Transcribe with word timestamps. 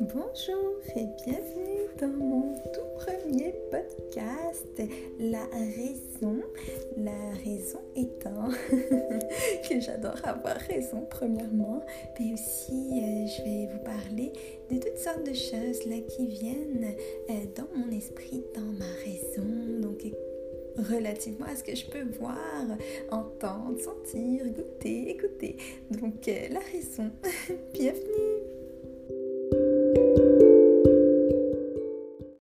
Bonjour 0.00 0.78
et 0.94 1.06
bienvenue 1.24 1.88
dans 2.00 2.06
mon 2.06 2.54
tout 2.72 3.04
premier 3.04 3.52
podcast, 3.68 4.80
La 5.18 5.44
raison. 5.46 6.40
La 6.96 7.30
raison 7.44 7.80
étant 7.96 8.48
que 9.68 9.80
j'adore 9.80 10.20
avoir 10.22 10.54
raison 10.54 11.04
premièrement, 11.10 11.84
mais 12.18 12.32
aussi 12.32 12.72
euh, 12.72 13.26
je 13.26 13.42
vais 13.42 13.68
vous 13.72 13.84
parler 13.84 14.32
de 14.70 14.78
toutes 14.78 14.98
sortes 14.98 15.24
de 15.24 15.34
choses 15.34 15.84
là 15.86 15.96
qui 16.08 16.26
viennent 16.26 16.94
euh, 17.30 17.34
dans 17.56 17.66
mon 17.76 17.90
esprit, 17.90 18.44
dans 18.54 18.60
ma 18.60 18.92
raison. 19.04 19.46
Donc 19.80 20.04
relativement 20.78 21.46
à 21.46 21.56
ce 21.56 21.64
que 21.64 21.74
je 21.74 21.86
peux 21.86 22.04
voir, 22.18 22.38
entendre, 23.10 23.80
sentir, 23.80 24.44
goûter, 24.46 25.10
écouter. 25.10 25.56
Donc 25.90 26.28
euh, 26.28 26.48
la 26.50 26.60
raison. 26.60 27.10
Bienvenue 27.72 28.07